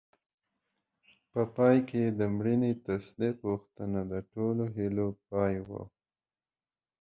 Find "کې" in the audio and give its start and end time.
1.89-2.03